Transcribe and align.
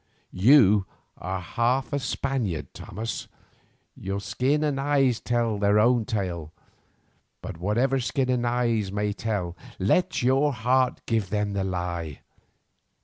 You 0.33 0.87
are 1.19 1.39
half 1.39 1.93
a 1.93 1.99
Spaniard, 1.99 2.73
Thomas, 2.73 3.27
your 3.95 4.19
skin 4.19 4.63
and 4.63 4.79
eyes 4.81 5.19
tell 5.19 5.59
their 5.59 5.77
own 5.77 6.05
tale, 6.05 6.51
but 7.43 7.57
whatever 7.59 7.99
skin 7.99 8.29
and 8.31 8.47
eyes 8.47 8.91
may 8.91 9.13
tell, 9.13 9.55
let 9.77 10.23
your 10.23 10.53
heart 10.53 11.01
give 11.05 11.29
them 11.29 11.53
the 11.53 11.63
lie. 11.63 12.21